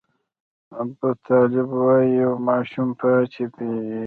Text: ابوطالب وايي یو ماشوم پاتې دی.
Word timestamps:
ابوطالب 0.81 1.67
وايي 1.83 2.09
یو 2.21 2.31
ماشوم 2.47 2.87
پاتې 2.99 3.45
دی. 3.55 3.69